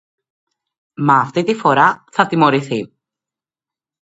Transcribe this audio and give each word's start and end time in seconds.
Μα 0.93 1.15
αυτή 1.17 1.43
τη 1.43 1.55
φορά 1.55 2.03
θα 2.11 2.27
τιμωρηθεί! 2.27 2.93